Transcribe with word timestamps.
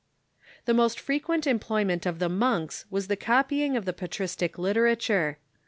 The 0.65 0.73
most 0.73 0.99
frequent 0.99 1.45
employment 1.45 2.07
of 2.07 2.17
the 2.17 2.27
monks 2.27 2.85
was 2.89 3.05
the 3.05 3.15
copy 3.15 3.63
ing 3.63 3.77
of 3.77 3.85
the 3.85 3.93
patristic 3.93 4.57
literature. 4.57 5.37